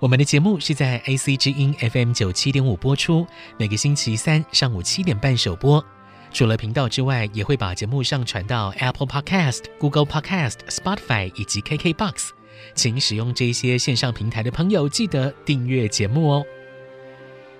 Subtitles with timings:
[0.00, 3.26] 我们的节目是在 AC 之音 FM 九七点五播出，
[3.56, 5.84] 每个星期三上午七点半首播。
[6.32, 12.28] 除了频道之外，也会把节目上传到 Apple Podcast、Google Podcast、Spotify 以及 KKBox。
[12.76, 16.44] 请使用这些线上平台的朋友记得订阅节目哦。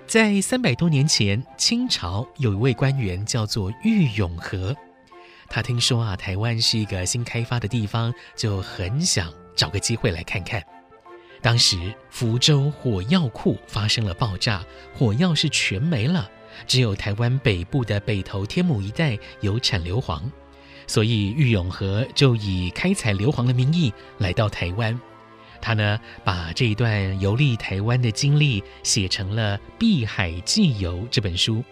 [0.07, 4.73] 在三百多年前，清朝有一位官员叫做郁永河，
[5.49, 10.63] 他听说啊，台湾是一个新开发的地方，就很想找个机会来看看。
[11.41, 16.29] 当时福州火药库发生了爆炸，火药是全没了，
[16.67, 20.21] 只有台湾北部的北投天母一带有产硫磺，
[20.85, 24.99] 所以郁永河就以开采硫磺的名义来到台湾。
[25.61, 31.63] 他呢，把这一段游历台湾的经历写成了《碧海记游》这本书。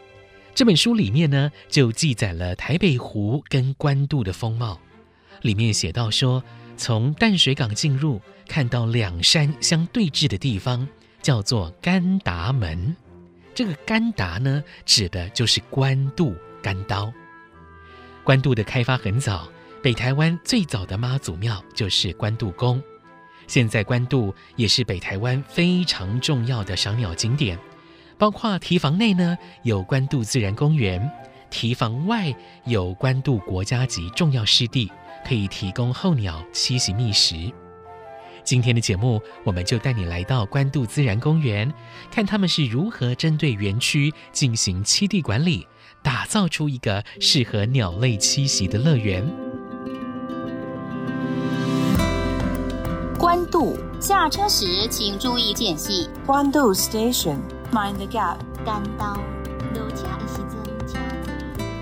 [0.53, 4.79] 这本书里面呢，就记载了台北湖跟关渡的风貌。
[5.41, 6.43] 里面写到说，
[6.75, 10.87] 从淡水港进入，看到两山相对峙的地方，
[11.21, 12.95] 叫做甘达门。
[13.53, 17.11] 这个甘达呢，指的就是关渡甘刀。
[18.23, 19.47] 关渡的开发很早，
[19.81, 22.81] 北台湾最早的妈祖庙就是关渡宫。
[23.47, 27.57] 现在关渡也是北台湾非常重要的赏鸟景点，
[28.17, 31.09] 包括堤防内呢有关渡自然公园，
[31.49, 32.35] 堤防外
[32.65, 34.91] 有关渡国家级重要湿地，
[35.25, 37.51] 可以提供候鸟栖息觅食。
[38.47, 41.69] 今天的节目，我们就带你来到关渡自然公园，
[42.09, 45.67] 看他们是如何针对园区进行栖地管理，
[46.01, 49.29] 打造出一个适合鸟类栖息的乐园。
[53.19, 56.07] 关渡下车时请注意间隙。
[56.25, 58.37] 关渡 Station，Mind the gap。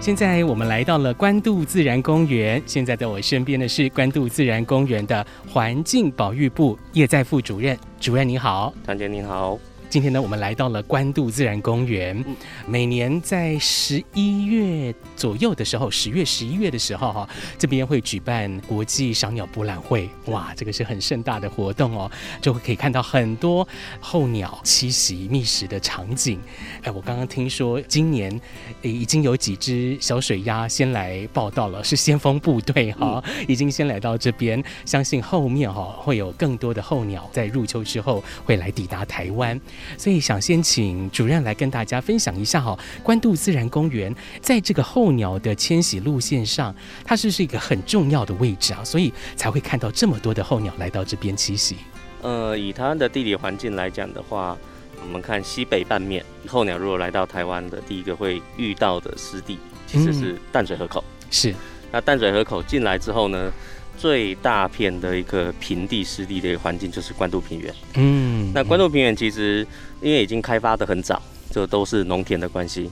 [0.06, 2.62] 现在我们来到了关渡自然公园。
[2.68, 7.76] 现在在我身边的是关渡自然公园的环境保育部叶在副主任。
[8.00, 9.58] 主任你好，张姐你好。
[9.90, 12.23] 今天呢，我们来到了关渡自然公园。
[12.68, 20.09] 每年在十一月左右的时候，十月、十一月的时候，哈，这边会举办国际赏鸟博览会。
[20.25, 23.66] 哇，这个是很盛大的活动哦，就会可以看到很多
[24.00, 26.40] 候鸟栖息觅食的场景。
[26.84, 28.40] 哎，我刚刚听说今年
[28.81, 34.62] 已经有几只小水鸭先来报道了，是先锋部队哈，已经先来到这边。
[34.84, 39.59] 相信后面哈会有更多的候鸟在入秋之后会来抵达台湾。
[39.97, 51.75] 所以想先请主任来跟大家分享一下哈，关渡自然公园在这个候鸟的迁徙路线上，它是是一个很重要的位置啊，所以才会看到这么多的候鸟来到这边栖息。
[52.22, 54.58] 呃，以它的地理环境来讲的话，
[55.02, 61.03] 我们看西北半面，候鸟如果来到台湾的第一个会遇到的湿地，其实是淡水河口。
[61.08, 61.56] 嗯、是，
[61.91, 63.52] 那淡水河口进来之后呢，
[63.98, 67.74] 最大片的一个平地湿地的一个环境就是关渡平原。
[67.96, 69.66] 嗯，那关渡平原其实
[70.02, 72.90] 因为已经开发的很早，就都是农田的关系。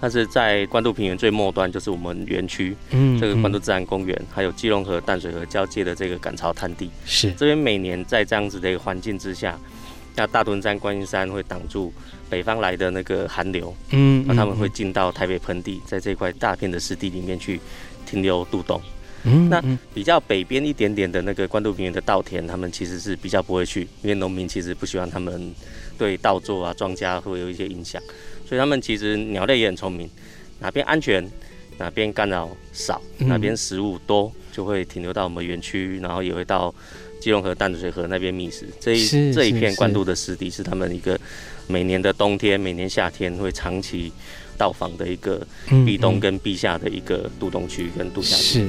[0.00, 6.90] 但是在关渡平原最末端就是我们园区，嗯，这个关渡自然公园，还有基隆河、淡水河交界的这个赶潮滩地。
[7.06, 9.58] 是，这边每年在这样子的一个环境之下，
[10.14, 11.90] 那大屯山、观音山会挡住
[12.28, 17.58] 北方来的那个寒流，嗯，那他们会进到台北盆地，在这块大片的湿地里面去
[18.04, 18.78] 停留度冬。
[19.24, 19.62] 嗯，那
[19.94, 25.54] 比较北边一点点的那个关渡平原的稻田，他们其实是比较不会去，因为农民其实不希望他们
[25.98, 28.00] 对稻作啊、庄稼会有一些影响，
[28.46, 30.08] 所以他们其实鸟类也很聪明，
[30.60, 31.26] 哪边安全，
[31.78, 36.74] 哪边干扰少，哪边食物多，就会停留到我们园区，然后也会到
[37.20, 38.66] 基隆河、淡水河那边觅食。
[38.78, 41.18] 这一这一片关渡的湿地是他们一个
[41.66, 44.12] 每年的冬天、每年夏天会长期
[44.58, 45.46] 到访的一个
[45.86, 48.66] 避冬跟避夏的一个渡冬区跟渡夏区。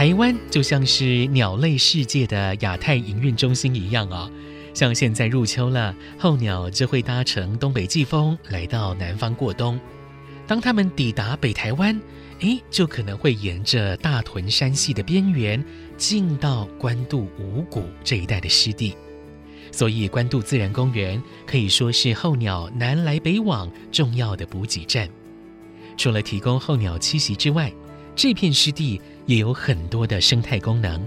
[0.00, 4.30] 台湾就像是鸟类世界的亚太营运中心一样啊，
[4.72, 9.78] 像现在入秋了，候鸟就会搭乘东北季风来到南方过冬。
[10.46, 12.00] 当它们抵达北台湾，
[12.38, 15.62] 诶，就可能会沿着大屯山系的边缘
[15.98, 18.96] 进到关渡五股这一带的湿地。
[19.70, 25.06] 所以，关渡自然公园可以说是候鸟南来北往重要的补给站。
[25.98, 27.70] 除了提供候鸟栖息之外，
[28.22, 31.00] 这片湿地也有很多的生态功能。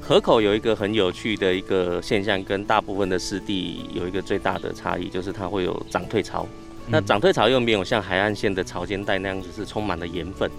[0.00, 6.48] 河口有一个很有趣的一个现象，跟大部分的湿地有一个最大的差异，就是它会有涨退潮。
[6.86, 10.50] 嗯、那涨退潮又没有像海岸线的潮间带那样子是充满了盐分，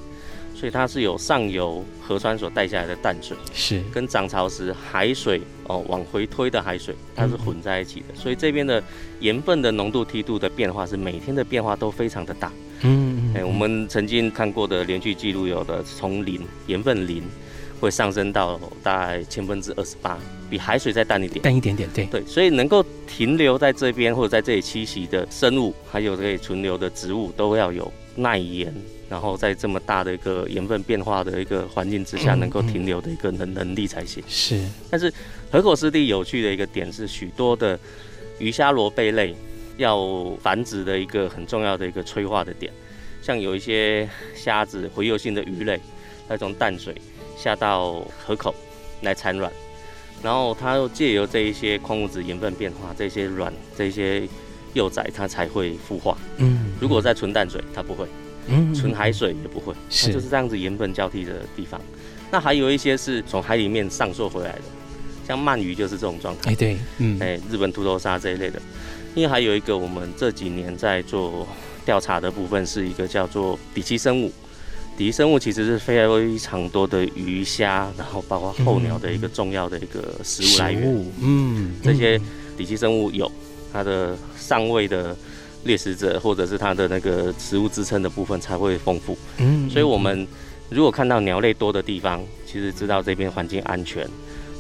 [0.53, 8.06] 所以它是有上游河川所带下来的淡水，是跟涨潮时海水哦往回推的海水，它是混在一起的。
[8.09, 8.83] 嗯、所以这边的
[9.19, 12.51] 盐分的浓度梯度的变化是每天的变化都非常的大。
[12.81, 17.22] 嗯，哎，我们曾经看过的连续记录有的从零盐分零。
[17.78, 20.18] 会上升到大概千分之二十八，
[20.50, 22.06] 比海水再淡一点，淡一点点，对。
[22.06, 28.74] 对，所以能够停留在这边或者在这里栖息的生物，还有可以存留的植物，都要有耐盐，
[29.10, 34.24] 然后在这么大的一个盐分变化的一个环境之下，能够停留的一个能能力才行。
[34.26, 35.14] 是，但是
[35.52, 37.78] 河口湿地有趣的一个点是，许多的
[38.40, 39.36] 鱼虾螺贝类
[39.76, 42.72] 要繁殖的一个很重要的一个催化的点，
[43.25, 45.80] 像有一些虾子洄游性的鱼类，
[46.30, 46.94] 它从淡水。
[47.38, 48.56] 下到河口
[49.01, 49.51] 来产卵，
[50.24, 54.24] 然后它又借由这一些矿物质盐分变化，这些卵、这些
[54.74, 56.18] 幼崽，它才会孵化。
[56.38, 58.07] 嗯，如果在纯淡水，它不会。
[58.48, 59.74] 嗯，纯海水也不会。
[59.89, 61.80] 是，就是这样子盐分交替的地方。
[62.31, 64.62] 那还有一些是从海里面上溯回来的，
[65.27, 66.51] 像鳗鱼就是这种状态。
[66.51, 68.62] 哎，对，嗯，哎，日本秃头鲨这一类的。
[69.13, 71.45] 因为还有一个我们这几年在做
[71.86, 74.32] 调查的部分，是一个叫做底栖生物。
[74.98, 81.12] 底栖生物其实是非常多的鱼虾，然后包括候鸟的一个重要的一个食物来源。
[81.22, 82.18] 嗯，这些
[82.58, 83.32] 底栖生物有
[83.72, 85.16] 它的上位的
[85.66, 89.18] 猎食者，或者是它的那个食物支撑的部分才会丰富。
[89.38, 90.26] 嗯，所以我们
[90.70, 94.08] 如果看到鸟类多的地方，其实知道这边环境安全，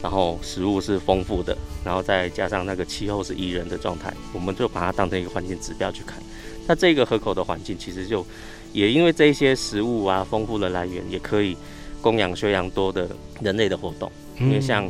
[0.03, 6.21] 然后食物是丰富的，然后再加上那个气候是宜人的状态，我们就把它当成一个环境指标去看。
[6.67, 8.25] 那这个河口的环境其实就。
[8.73, 11.55] 也因为这些食物啊，丰富的来源，也可以
[12.01, 13.07] 供养非常多的
[13.39, 14.11] 人类的活动。
[14.37, 14.85] 因为像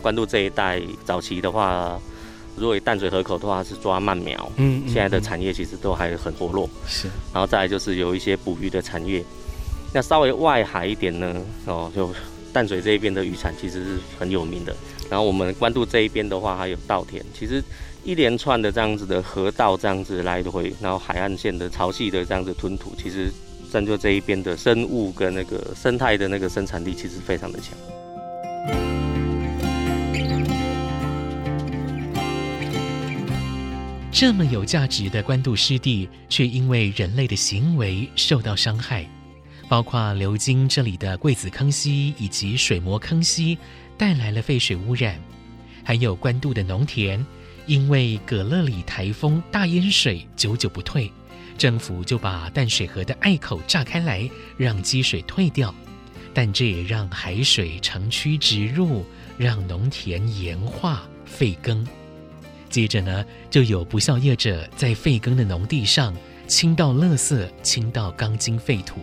[0.00, 2.00] 关渡这一带早期的话，
[2.54, 6.70] 如果以淡水河口的话是抓鳗苗，嗯，现在的产业其实都还很活络。
[6.86, 9.20] 是，然后再来就是有一些捕鱼的产业。
[9.92, 11.34] 那稍微外海一点呢，
[11.66, 12.14] 哦，就
[12.52, 14.72] 淡水这一边的渔产其实是很有名的。
[15.10, 17.60] 然后我们关渡这一边的话，还有稻田，其实。
[18.04, 23.32] 一连串的这样子的河道，这样子来回，然后海岸线的潮汐的这样子吞吐，其实
[23.72, 27.70] 占就这一边的生物跟那个生态的那个生产力，其实非常的强。
[34.12, 39.08] 这么有价值的关渡湿地，却因为人类的行为受到伤害，
[39.66, 43.56] 包括流经这里的桂子坑溪以及水磨坑溪，
[43.96, 45.18] 带来了废水污染，
[45.82, 47.24] 还有关渡的农田。
[47.66, 51.10] 因为葛勒里台风大淹水久久不退，
[51.56, 55.74] 政府就把淡水河的隘口炸开来，让积水退掉。
[56.34, 59.04] 但这也让海水长驱直入，
[59.38, 61.86] 让农田盐化废耕。
[62.68, 66.12] 接着呢，就有不肖业者在废耕的农地上
[66.48, 69.00] 倾倒垃圾，倾倒钢筋废土。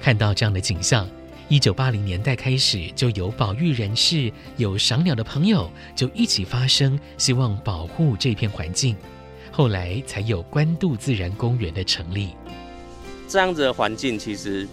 [0.00, 1.08] 看到这样的景象。
[1.48, 8.96] 一九八零年代开始，就有保育人士、有赏鸟的朋友，就一起发声，希望保护这片环境。
[9.52, 12.30] 后来才有关渡自然公园的成立。
[13.28, 14.66] 这样子的环境，其实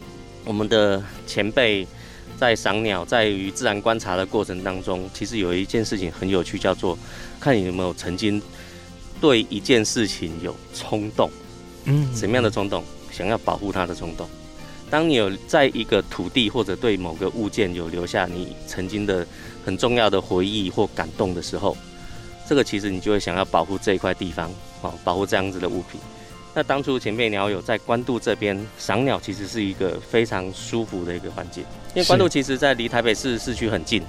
[0.44, 1.88] 我们的前辈
[2.40, 6.98] 在赏鸟、在于自然观察的过程当中，其实有一件事情很有趣，叫做
[7.40, 8.42] 看你有没有曾经
[9.22, 11.30] 对一件事情有冲动。
[11.86, 12.84] 嗯，什么样的冲动？
[13.12, 14.28] 想要保护它的冲动。
[14.94, 19.26] 当你有在一个土地或者对某个物件有留下你曾经的
[19.66, 21.76] 很重要的回忆或感动的时候，
[22.48, 24.52] 这个其实你就会想要保护这一块地方，
[24.84, 26.00] 哦，保护这样子的物品。
[26.54, 31.64] 那当初前辈鸟友在关渡这边赏鸟，其实是一个非常舒服的一个环境，
[31.96, 34.04] 因为关渡其实在离台北市市区很近，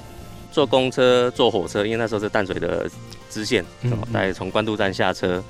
[0.52, 2.86] 坐公车、坐火车，因为那时候是淡水的
[3.30, 3.64] 支线，
[4.12, 5.42] 大概从关渡站下车，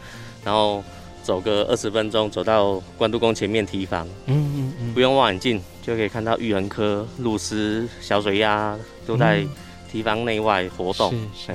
[0.44, 0.80] 然后。
[1.24, 9.42] 走个二十分钟，走到关渡宫前面提防，嗯嗯嗯，不用望远镜就可以看到玉衡科、鹭鸶、小水鸭都在
[9.90, 11.52] 提防内外活动，是，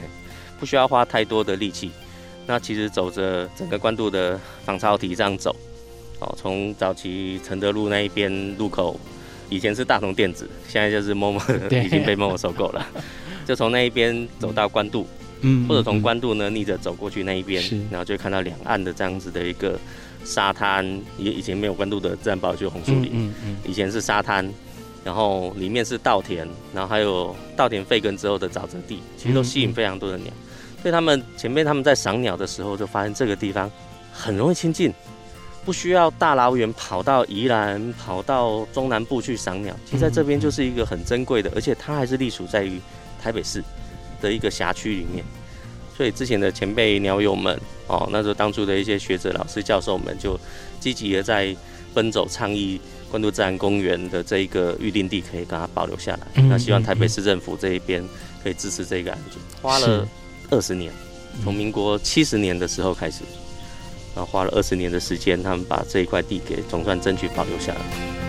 [0.60, 1.92] 不需要花太多的力气。
[2.48, 5.56] 那其实走着整个关渡的防潮堤这样走，
[6.20, 9.00] 哦，从早期承德路那一边路口，
[9.50, 11.40] 以前是大同电子，现在就是 momo
[11.86, 12.84] 已经被 momo 收购了，
[13.46, 15.06] 就从那一边走到关渡。
[15.19, 15.19] 嗯，
[15.68, 19.80] 或者从关渡呢逆着走过去那一边，然后就会看到两岸的这样子的一个
[20.24, 20.86] 沙滩，
[21.18, 24.48] 也以前没有关渡的自然保护区红树林，嗯嗯，以前是沙滩，
[25.04, 30.32] 然后里面是稻田，然后还有稻田废耕之后的沼泽地，其实都吸引非常多的鸟。
[30.82, 33.70] 所以他们前面他们在赏鸟的时候，就发现这个地方
[34.14, 34.94] 很容易亲近。
[35.66, 42.80] 不需要大老远跑到宜兰，跑到中南部去赏鸟，其实在这边就是一个很珍贵的，而且它还是隶属在于
[43.22, 43.64] 台北市
[44.22, 45.24] 的一个辖区里面。
[45.96, 50.40] 所以之前的前辈鸟友们，哦，那时候当初的一些学者、老师、教授们，就
[50.80, 51.56] 积极的在
[51.94, 52.80] 奔走倡议
[53.12, 56.44] 关渡自然公园的这一个预定地可以把它保留下来。
[56.44, 58.02] 那希望台北市政府这一边
[58.42, 60.08] 可以支持这个案子，花了
[60.50, 60.94] 二十年，
[61.44, 63.24] 从民国七十年的时候开始。
[64.16, 68.29] 然后花了二十年的时间，他们把这一块地给总算争取保留下来。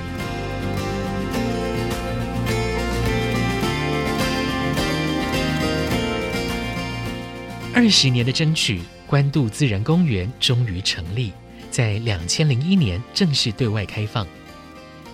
[7.82, 11.32] 二十年的争取，关渡自然公园终于成立，
[11.70, 14.26] 在两千零一年正式对外开放。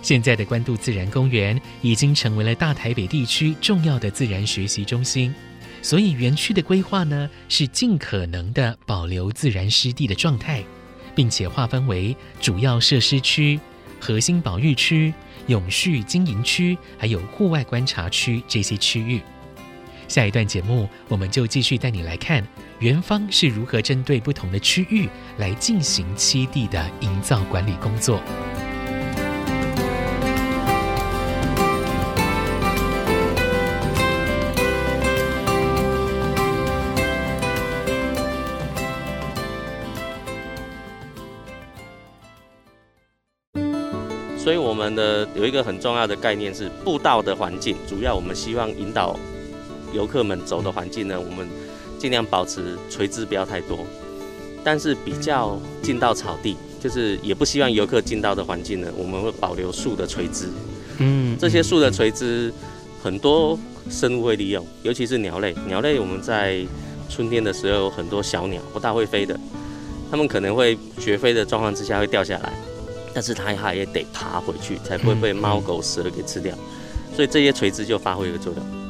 [0.01, 5.33] 现在的关渡自然公园已经成为了大台北地区重要的自然学习中心。
[5.81, 10.61] 所以园区的规划呢，是尽可能的保留自然湿地的状态，
[11.15, 13.57] 并且划分为主要设施区、
[13.97, 15.13] 核心保育区、
[15.47, 19.21] 永续经营区，还有户外观察区这些区域。
[20.07, 22.45] 下一段节目，我们就继续带你来看
[22.79, 28.21] 园方是如何针对不同的区域来进行七地的营造管理工作。
[44.37, 49.13] 所以我们的有一个很重要的概念是步道的环境，主要我们希望引导
[49.97, 51.47] 游客们走的环境呢，我们
[51.97, 53.79] 尽量保持垂直不要太多，
[54.63, 60.49] 但是比较近到草地，就是也不希望游客进到的环境呢，我们会保留树的垂直。
[60.99, 62.53] 嗯，这些树的垂直
[63.01, 63.57] 很多
[63.89, 65.55] 生物会利用，尤其是鸟类。
[65.65, 66.63] 鸟类我们在
[67.09, 69.39] 春天的时候有很多小鸟不大会飞的，
[70.11, 72.53] 它们可能会绝飞的状况之下会掉下来。
[73.13, 76.55] 但是它还也得爬回去，才不会被猫狗蛇给吃掉，
[77.15, 78.86] 所以这些垂直就发挥一个作用。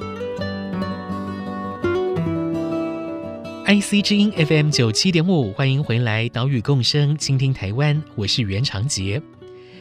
[3.67, 9.21] IC 之音 FM 九七点五，欢迎回来，岛屿共生，倾听台湾，我是袁长杰。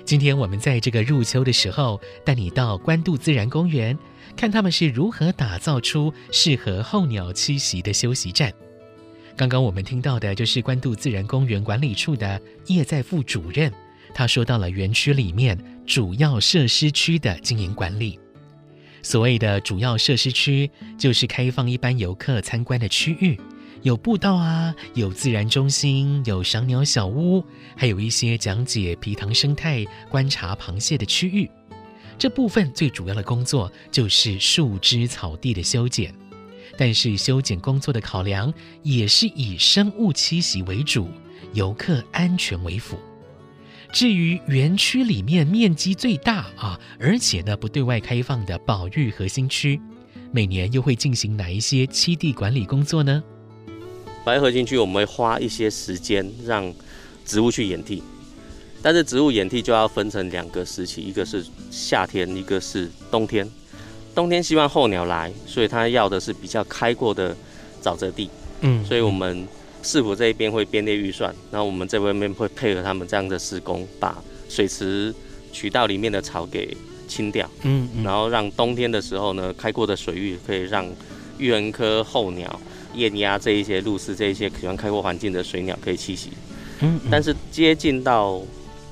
[0.05, 3.97] 今天我们在这个入秋的时候，带你到关渡自然公园，
[4.37, 8.53] 看他们是如何打造出适合候鸟栖息的休息站。
[9.37, 13.73] 刚刚我们听到的就是关渡自然公园管理处的叶在富主任。
[14.13, 18.19] 他说到了园区里面主要设施区的经营管理。
[19.01, 23.39] 所谓的主要设施区，就是开放一般游客参观的区域，
[23.83, 27.45] 有步道啊，有自然中心，有赏鸟小屋，
[27.77, 31.49] 还有一些讲解皮塘生态、观察螃蟹的区域。
[32.19, 36.13] 这部分最主要的工作就是树枝草地的修剪，
[36.77, 38.53] 但是修剪工作的考量
[38.83, 41.09] 也是以生物栖息为主，
[41.53, 42.99] 游客安全为辅。
[43.93, 49.81] 至于园区里面面积最大啊，而且呢不对外开放的保育核心区，
[50.33, 53.23] 每年又会进行哪一些栖地管理工作呢？
[54.27, 56.75] 保育核心区我们会花一些时间让
[57.25, 58.03] 植物去演替，
[58.83, 63.49] 但是植物演替就要分成两个时期，一个是夏天，一个是冬天。
[64.17, 67.37] 冬天希望候鸟来，所以它要的是比较开阔的
[67.81, 68.29] 沼泽地，
[68.63, 69.47] 嗯，所以我们。
[69.83, 75.15] 市府这一边会编列预算，然后我们这边会配合他们这样的施工，把水池
[75.53, 80.85] 渠道里面的草给清掉，嗯，嗯，然后让冬天的时候呢，开阔的水域可以让
[81.39, 82.61] 鷸鴴科候鸟、
[82.97, 86.31] 雁鸭这一些鹭鸶这一些喜欢开阔环境的水鸟可以栖息，
[86.81, 88.43] 嗯，嗯，但是接近到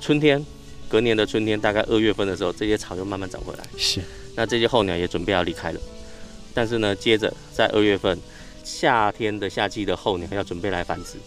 [0.01, 0.41] 春天，
[0.89, 4.01] 隔年的春天，大概二月份的时候，这些草又慢慢长回来，是，
[4.37, 5.81] 那这些候鸟也准备要离开了，
[6.55, 8.17] 但是呢，接着在二月份。
[8.67, 11.19] 夏天的夏季的候鸟要准备来繁殖，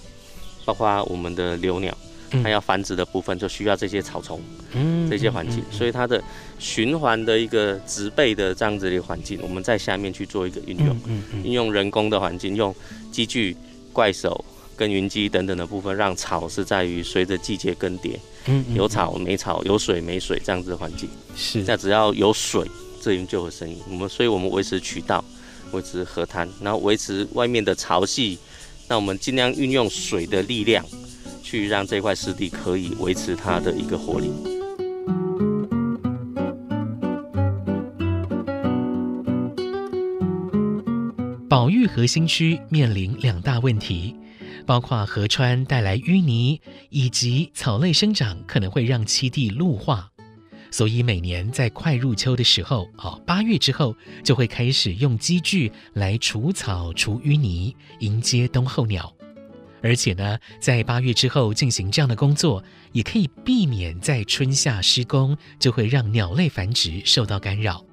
[0.66, 1.96] 包括我们的留鸟，
[2.44, 4.42] 它要繁殖的部分就需要这些草丛，
[4.74, 6.22] 嗯，这些环境，所以它的
[6.60, 11.00] 循环的一个植被的这样子的环境，我们在下面去做一个运用，
[11.44, 12.76] 运用人工的环境，用
[13.12, 13.56] 机具、
[13.94, 14.44] 怪手、
[14.76, 22.66] 跟云机等等的部分，让草是在于随着季节更迭，嗯，有草没草，有水没水这样子的环境，是，那只要有水，
[23.02, 25.24] 这里就有声音，我们所以我们维持渠道。
[25.74, 28.38] 维持河滩，然后维持外面的潮汐，
[28.88, 30.86] 那我们尽量运用水的力量，
[31.50, 34.30] 去让这块湿地可以维持它的一个活力。
[41.48, 44.14] 保育核心区面临两大问题，
[44.66, 50.12] 包括河川带来淤泥，以及草类生长可能会让栖地陆化。
[50.70, 59.14] 所以每年在快入秋的时候，哦，八月之后就会开始用机具来除草、除淤泥，迎接冬候鸟。
[59.82, 67.84] 而且呢，在八月之后进行这样的工作，也可以避免在春夏施工就会让鸟类繁殖受到干扰。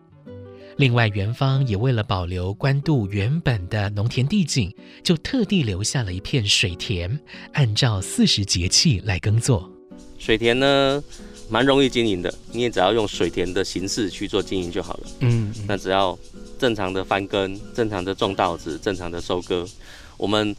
[0.77, 4.75] 另外，园方也为了保留关渡原本的农田地景，
[5.05, 7.21] 就特地留下了一片水田，
[7.53, 9.71] 按照四时节气来耕作。
[10.19, 11.01] 水田呢，
[11.49, 15.07] 蛮容易经营的，你也只要用水田的形式去做经营就好了。
[15.21, 16.19] 嗯，嗯，那只要
[16.59, 19.65] 正常的翻耕、正常的种稻子、正常的收割，
[20.17, 20.57] 我们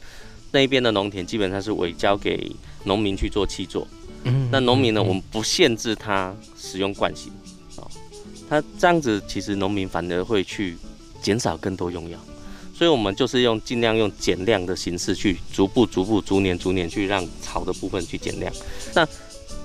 [0.55, 2.49] 那边的农田基本上是委交给
[2.85, 3.85] 农民去做气作。
[4.23, 7.29] 嗯，那农民呢，我们不限制他使用惯性，
[7.75, 7.85] 哦。
[8.49, 10.77] 他这样子，其实农民反而会去
[11.21, 12.17] 减少更多用药，
[12.73, 18.51] 所以我们就是用尽量用减量的形式去逐步、逐步、逐年、逐年去让草的部分去减量。
[18.93, 19.05] 那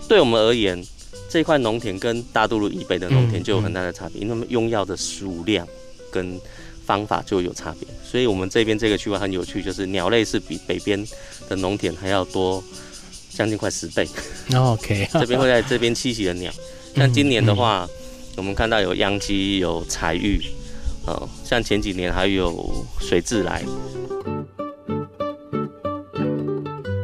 [0.09, 0.85] 对我们而言，
[1.29, 5.67] 这块农田跟大肚路以北的农田就有很大的差别，因为用药的数量
[6.11, 6.39] 跟
[6.99, 7.89] 方法就有差别。
[8.03, 11.07] 所以我们这边这个区块很有趣，就是鸟类是比北边
[11.49, 12.63] 的农田还要多
[13.31, 14.09] 将近快十倍。
[14.55, 16.53] OK， 这边会在这边栖息的鸟，
[16.97, 17.89] 像今年的话。
[18.37, 20.41] 我们看到有秧鸡，有彩玉，
[21.05, 23.63] 哦，像前几年还有水雉来。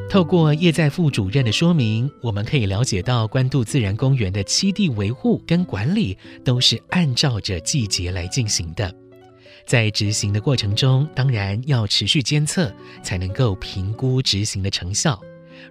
[0.08, 8.90] 透过叶在副主任的说明，我们可以了解到关渡自然公园的栖地维护跟管理都是按照着季节来进行的。
[9.66, 15.20] 在执行的过程中，当然要持续监测，才能够评估执行的成效。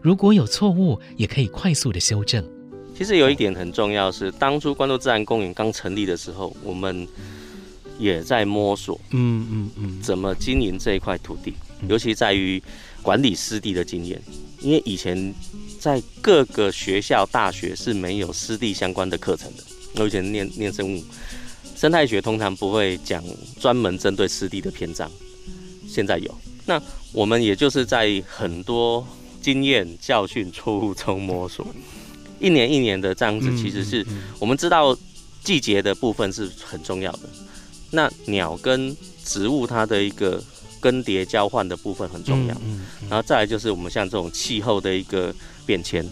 [0.01, 2.45] 如果有错误，也可以快速的修正。
[2.93, 7.07] 其实有一点很重要是，当初关渡自然公园刚成立的时候，我们
[7.97, 11.53] 也在摸索，嗯嗯嗯，怎么经营这一块土地，
[11.87, 12.61] 尤其在于
[13.01, 14.21] 管理湿地的经验。
[14.59, 15.33] 因为以前
[15.79, 19.63] 在各个学校、大学是没有湿地相关的课程的。
[19.97, 21.03] 我以前念念生物，
[21.85, 23.23] 生态学通常不会讲
[23.59, 25.07] 专门针对湿地的篇章，
[25.87, 26.35] 现在有。
[26.65, 29.07] 那我们也就是在很多
[29.39, 31.63] 经验、教训、错误中摸索。
[32.39, 34.03] 一年一年的这样子，其实是
[34.39, 34.97] 我们知道
[35.43, 37.29] 季节的部分是很重要的。
[37.91, 40.43] 那鸟跟植物它的一个
[40.79, 42.57] 更迭交换的部分很重要。
[43.07, 45.31] 然后再来就是我们像这种气候的一个
[45.67, 46.03] 变迁，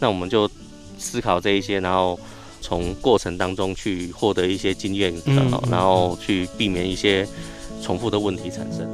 [0.00, 0.50] 那我们就
[0.98, 2.18] 思考这一些，然后
[2.60, 5.14] 从过程当中去获得一些经验，
[5.70, 7.26] 然后去避免一些
[7.82, 8.86] 重复的问题产生。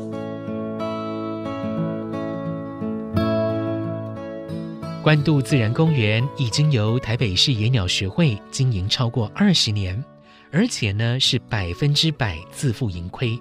[5.02, 10.04] 关渡自然公园已经由台北市野鸟学会经营超过二十年，
[10.52, 13.36] 而且呢是百分之百自负盈亏。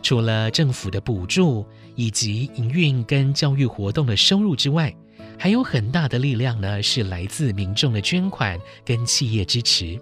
[0.00, 4.94] 除了政府的补助以及营运跟教育活动的收入之外，
[5.38, 9.98] 还有很大的力量呢是来自民众的捐款跟企业支持。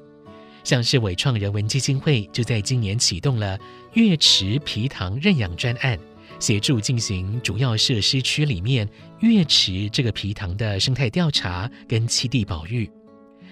[0.65, 3.59] 像是伟创人文基金会就在今年启动了
[3.93, 5.99] 月池皮塘认养专案。
[6.39, 8.87] 协助进行主要设施区里面
[9.21, 12.91] 月池这个皮塘的生态调查跟栖地保育，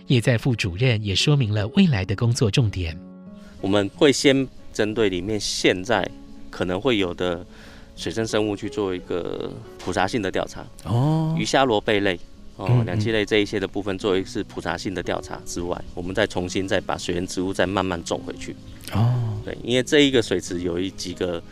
[0.08, 2.98] 叶在副主任也说明了未来的工作重点。
[3.62, 6.06] 我们会先针对里面现在
[6.50, 7.46] 可能会有的
[7.96, 12.18] 水生生物去做一个普查性的调查哦，鱼虾螺贝类
[12.56, 18.54] 哦，两栖类这一些的部分做一次普查性的调查之外，我们再重新再把水源植物再慢慢种回去
[18.92, 19.14] 哦。
[19.44, 21.42] 对，因为这一个水池有一几个。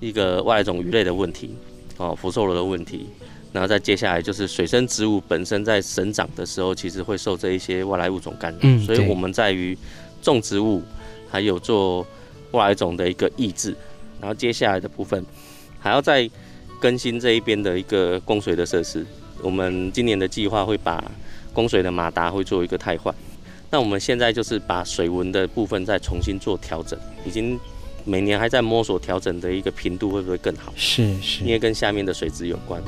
[0.00, 1.56] 一个外来种鱼类的问题，
[1.96, 3.08] 哦，福寿螺的问题，
[3.52, 9.76] 然后再接下来就是水生植物本身在生长的时候，其实会受这一些外来物种干扰，嗯，所以我们在于
[10.22, 10.80] 种植物
[11.28, 12.06] 还有做
[12.52, 13.74] 外来种的一个抑制，
[14.20, 15.26] 然后接下来的部分
[15.78, 16.28] 还要再
[16.80, 19.06] 更新这一边的一个供水的设施。
[19.42, 21.02] 我们今年的计划会把
[21.52, 23.14] 供水的马达会做一个汰换，
[23.70, 27.58] 那我们现在就是把水文的部分再重新做调整，已经。
[28.04, 30.72] 每年还在摸索调整的一个频度会不会更好？
[30.74, 32.82] 是是，因为跟下面的水质有关。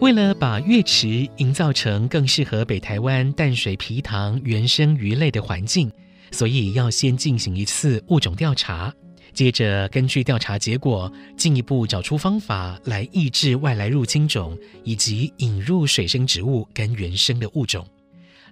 [0.00, 5.90] 为了把月池营造成更适合北台湾淡水皮塘原生鱼类的环境，
[6.30, 8.92] 所以要先进行一次物种调查，
[9.32, 17.86] 接着根据调查结果，进一步找出方法来抑制外来入侵种，以及引入水生植物跟原生的物种。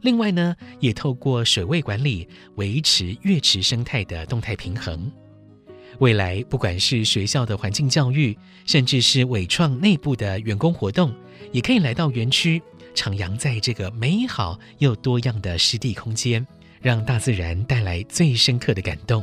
[0.03, 5.11] 另外呢，也透过水位管理维持月池生态的动态平衡。
[5.99, 8.37] 未来不管是学校的环境教育，
[8.67, 11.13] 甚至是伟创内部的员工活动，
[11.53, 12.63] 也可以来到园区，
[12.95, 16.47] 徜徉在这个美好又多样的湿地空间，
[16.87, 19.21] 让大自然带来最深刻的感动。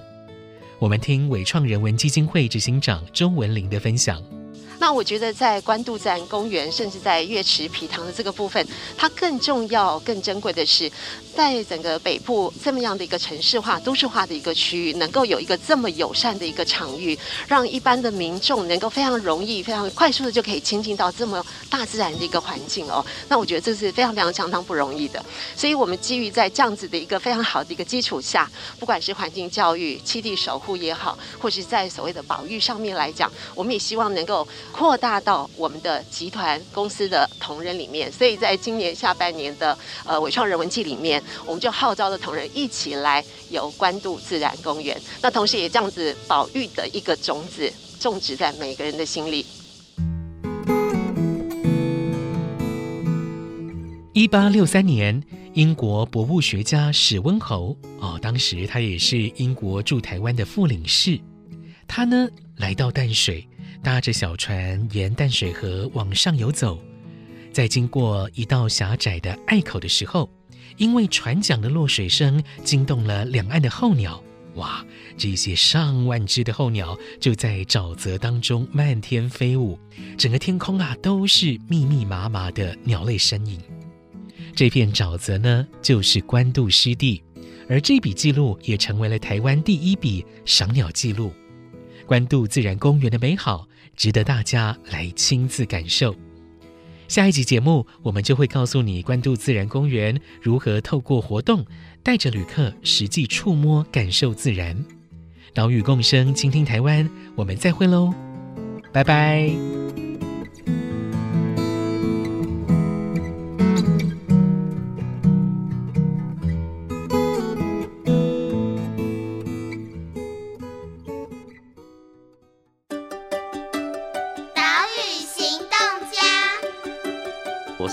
[0.80, 4.22] 我们听伟创人文基金会执行长周文玲的分享。
[4.84, 8.68] 那我觉得，在关渡自然公园，甚至在月池皮塘的这个部分，
[8.98, 10.92] 它更重要、更珍贵的是，
[11.34, 17.18] 在整个北部这么样的一个城市化、都市化的一个区域，能够有一个这么友善的一个场域，
[17.48, 23.06] 让一般的民众能够非常容易、非常快速的就可以亲近到这么大自然的一个环境哦。
[23.30, 25.24] 那我觉得这是非常非常相当不容易的。
[25.56, 34.46] 所以，我们基于在这样子的一个非常好的一个基础下，不管是环境教育、栖地守护也好，或是在所谓的保育上面来讲，我们也希望能够。
[34.74, 45.00] 扩大到我们的集团公司的同仁里面，所以在今年下半年的呃伟创人文季里面，我们就号召了同仁一起来游关渡自然公园。
[45.22, 49.46] 那同时也这样子保育的一个种子种植在每个人的心里。
[54.12, 61.20] 一八六三年，英国博物学家史温侯哦，当时他也是英国驻台湾的副领事，
[61.88, 63.48] 他呢来到淡水。
[63.84, 66.80] 搭着小船沿淡水河往上游走，
[67.52, 70.30] 在经过一道狭窄的隘口的时候，
[70.78, 74.24] 因为船桨的落水声惊动了两岸的候鸟。
[74.56, 74.86] 哇，
[75.18, 79.78] 这些上万只的候鸟就在沼泽当中漫天飞舞，
[80.18, 83.60] 整个天空啊都是密密麻麻的鸟类身影。
[84.56, 87.22] 这片沼泽呢，就是关渡湿地，
[87.68, 91.34] 而这笔记录也成为了台湾第一笔赏鸟记录。
[92.06, 96.16] 关渡自然公园的美好，值得大家来亲自感受。
[97.08, 101.66] 下一集节目，我们就会告诉你关渡自然公园如何透过活动，
[102.02, 104.84] 带着旅客实际触摸、感受自然。
[105.54, 108.12] 岛屿共生，倾听台湾，我们再会喽，
[108.92, 110.13] 拜拜。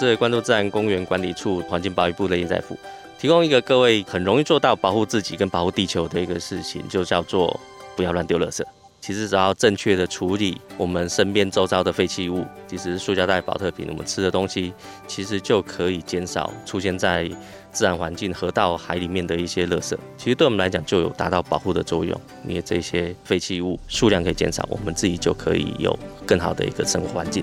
[0.06, 2.76] 是关渡自然公园管理处环境保育部的叶在富，
[3.18, 7.58] 提供一个各位很容易做到保护自己跟保护地球的一个事情，就叫做
[7.94, 8.62] 不要乱丢垃圾。
[9.02, 14.74] 其实只要正确的处理我们身边周遭的废弃物，其实塑胶袋、保特瓶，我们吃的东西，
[15.06, 17.30] 其实就可以减少出现在
[17.72, 19.96] 自然环境、河道、海里面的一些垃圾。
[20.18, 22.20] 其实对我们来讲，就有达到保护的作用。
[22.46, 27.42] 因为这些废弃物数量可以减少，我们自己就可以有更好的一个生活环境。